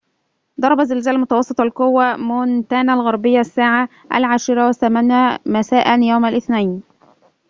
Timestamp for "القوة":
1.61-2.15